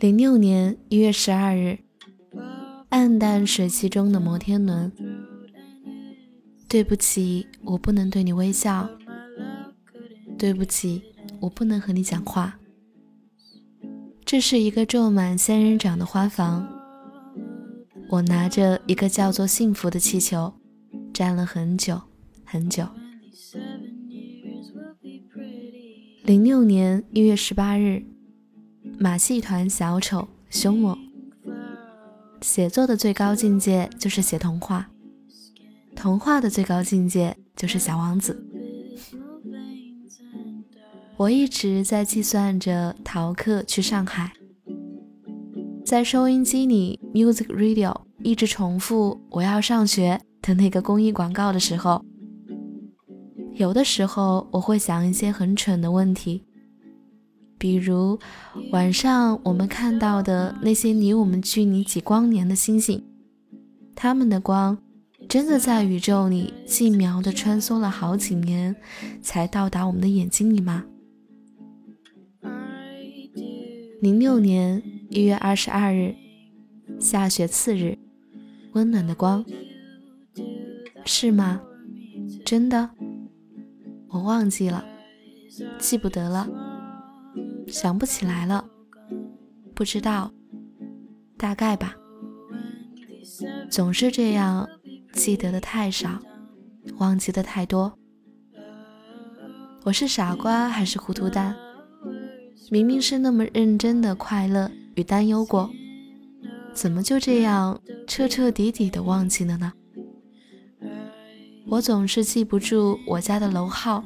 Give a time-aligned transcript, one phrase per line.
[0.00, 1.78] 零六年一月十二日，
[2.88, 4.90] 暗淡水汽中的摩天轮。
[6.66, 8.88] 对不起，我不能对你微笑。
[10.38, 11.02] 对不起，
[11.38, 12.58] 我不能和你讲话。
[14.24, 16.66] 这是一个种满仙人掌的花房。
[18.08, 20.54] 我拿着一个叫做幸福的气球，
[21.12, 22.00] 站了很久
[22.46, 22.88] 很久。
[26.24, 28.02] 零六年一月十八日，
[29.02, 30.94] 马戏团小丑凶猛。
[32.42, 34.90] 写作的最高境界就是写童话，
[35.96, 38.44] 童话的最高境界就是小王子。
[41.16, 44.32] 我一直在计算着逃课去上海。
[45.82, 52.04] 在收音机里，Music Radio 一直重复“我要上学”的那个公益广告的时候，
[53.54, 56.44] 有的时候我会想一些很蠢的问题，
[57.60, 58.18] 比如
[58.72, 63.04] 晚上我们看到的那些离我们距离几光年的星星，
[63.94, 64.78] 它们的光
[65.28, 68.74] 真的在宇宙里寂寥地穿梭了好几年，
[69.20, 70.86] 才到达我们的眼睛里吗？
[74.00, 74.82] 零六年。
[75.10, 76.14] 一月二十二日，
[77.00, 77.98] 下雪次日，
[78.74, 79.44] 温暖的光，
[81.04, 81.60] 是吗？
[82.44, 82.90] 真的？
[84.10, 84.84] 我忘记了，
[85.80, 86.48] 记不得了，
[87.70, 88.64] 想不起来了，
[89.74, 90.32] 不知道，
[91.38, 91.94] 大概吧。
[93.70, 94.68] 总是这样，
[95.12, 96.18] 记得的太少，
[96.98, 97.96] 忘记的太多。
[99.84, 101.54] 我是傻瓜还是糊涂蛋？
[102.70, 104.70] 明明是那么认真的快乐。
[104.96, 105.70] 与担忧过，
[106.74, 109.72] 怎么就这样彻彻底底的忘记了呢？
[111.68, 114.04] 我总是记不住我家的楼号，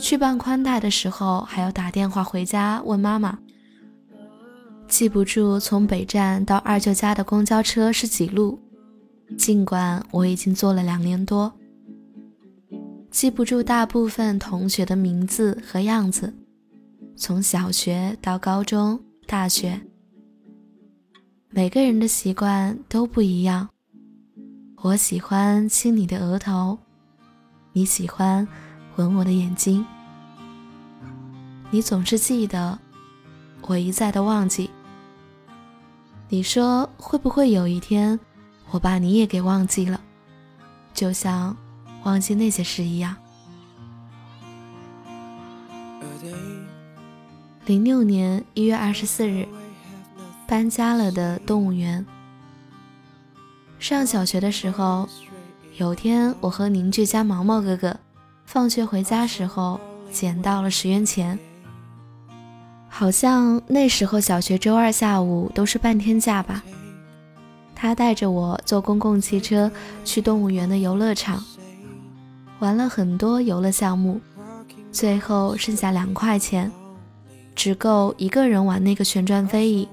[0.00, 3.38] 去办宽带的时候还要打电话回家问妈妈。
[4.88, 8.58] 记不住从北站到二舅家的公交车是几路，
[9.38, 11.52] 尽管我已经做了两年多。
[13.10, 16.32] 记不住大部分同学的名字和样子，
[17.16, 19.00] 从小学到高中。
[19.26, 19.80] 大学，
[21.50, 23.68] 每个人的习惯都不一样。
[24.82, 26.76] 我喜欢亲你的额头，
[27.72, 28.48] 你喜欢
[29.00, 29.84] 吻我的眼睛。
[31.70, 32.78] 你总是记得，
[33.62, 34.68] 我一再的忘记。
[36.28, 38.18] 你说会不会有一天，
[38.70, 40.00] 我把你也给忘记了，
[40.92, 41.56] 就像
[42.04, 43.16] 忘记那些事一样。
[47.66, 49.48] 零六年一月二十四日，
[50.46, 52.04] 搬家了的动物园。
[53.78, 55.08] 上小学的时候，
[55.78, 57.96] 有天我和邻居家毛毛哥哥
[58.52, 59.80] 放学回家时候
[60.10, 61.38] 捡到了十元钱。
[62.88, 66.64] 好像那时候小学周二下午都是半天假吧。
[67.76, 69.70] 他带着我坐公共汽车
[70.04, 71.40] 去动物园的游乐场，
[72.58, 74.20] 玩了很多游乐项目，
[74.90, 76.72] 最后剩下两块钱。
[77.54, 79.88] 只够一个人玩那个旋转飞椅。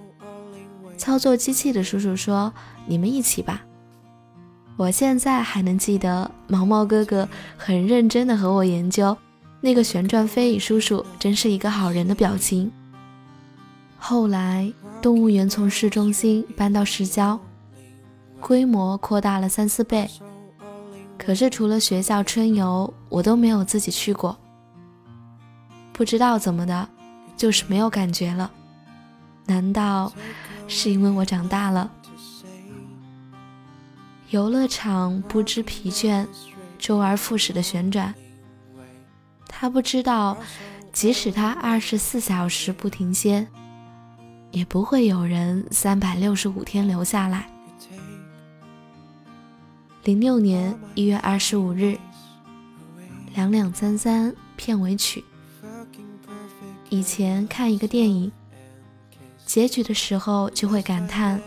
[0.97, 2.51] 操作机器的叔叔说
[2.87, 3.61] ：“你们一起吧。”
[4.77, 7.27] 我现在还能记得毛毛哥哥
[7.57, 9.17] 很认真的和我研究
[9.59, 12.71] 那个旋转飞椅，叔叔真是一个好人的表情。
[13.97, 14.71] 后来
[15.01, 17.37] 动物园从市中心搬到市郊，
[18.39, 20.09] 规模扩大了三四倍。
[21.17, 24.37] 可是除了学校春游，我都没有自己去过。
[25.91, 26.87] 不知道怎么的。
[27.37, 28.49] 就是没有感觉了，
[29.45, 30.11] 难道
[30.67, 31.87] 是因为我长大了？
[34.29, 36.27] 游乐场不知疲倦，
[36.77, 38.13] 周而复始的旋转。
[39.47, 40.37] 他不知道，
[40.91, 43.47] 即使他二十四小时不停歇，
[44.51, 47.49] 也不会有人三百六十五天留下来。
[50.03, 51.97] 零六年一月二十五日，
[53.33, 55.23] 两两三三片尾曲。
[56.89, 58.31] 以前看一个电影，
[59.45, 61.41] 结局的时候就会感叹：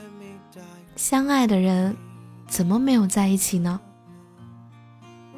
[0.97, 1.97] 相爱的人
[2.51, 3.81] 怎么没有在一起呢？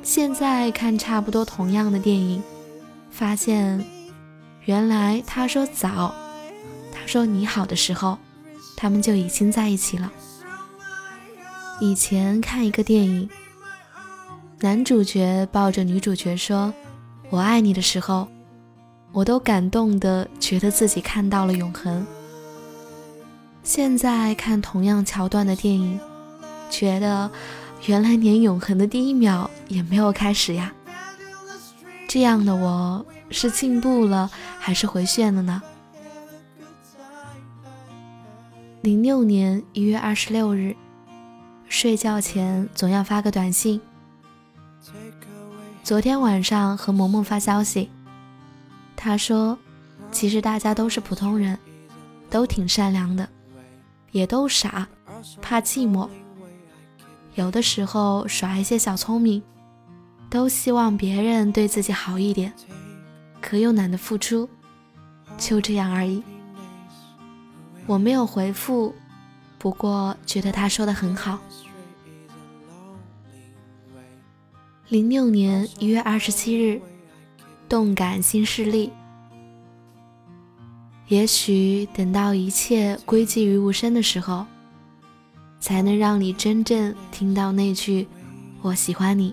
[0.03, 2.43] 现在看差不多同样的电影，
[3.11, 3.85] 发现
[4.64, 6.12] 原来他说早，
[6.91, 8.19] 他说你好的时候，
[8.76, 10.11] 他们就已经在一起了。
[11.81, 13.29] 以前看一个电影，
[14.61, 16.73] 男主角抱着女主角说
[17.31, 18.26] “我爱你”的时候。
[19.14, 22.06] 我都感动的觉得自己看到了永恒。
[23.62, 26.00] 现在看同样桥段的电影，
[26.73, 27.31] 觉得
[27.87, 30.73] 原来连永恒的第一秒也没有开始呀。
[32.09, 35.63] 这样的我是进步了还是回旋了呢？
[38.81, 40.75] 零六年一月二十六日，
[41.69, 43.81] 睡觉前总要发个短信。
[45.85, 47.91] 昨天晚上和萌萌发消息，
[48.97, 49.59] 他说
[50.11, 51.59] ：“其实大家都是普通人，
[52.31, 53.29] 都挺善良的。”
[54.11, 54.87] 也都傻，
[55.41, 56.07] 怕寂寞，
[57.34, 59.43] 有的时候耍一些小聪明，
[60.29, 62.52] 都希望别人对自己好一点，
[63.40, 64.49] 可又懒得付出，
[65.38, 66.23] 就这样而已。
[67.87, 68.94] 我没有回复，
[69.58, 71.38] 不过觉得他说的很好。
[74.88, 76.81] 零六年一月二十七日，
[77.69, 78.93] 动感新势力。
[81.08, 84.46] 也许等到一切归寂于无声的时候，
[85.62, 88.09] 才能让你真正听到那句
[88.62, 89.32] “我喜欢你”。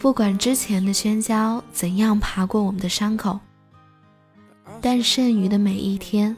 [0.00, 3.38] 不管之前的喧嚣怎样爬过我们的伤口，
[4.80, 6.36] 但剩余的每一天，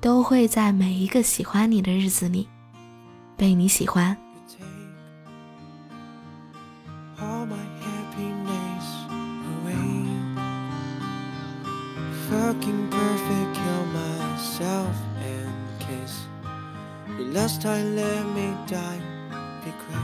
[0.00, 2.48] 都会在每一个喜欢你的日子里，
[3.36, 4.23] 被你喜欢。
[17.34, 19.00] Last time let me die,
[19.64, 20.03] be quick.